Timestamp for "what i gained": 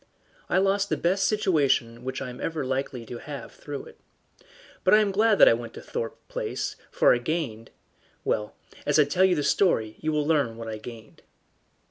10.57-11.21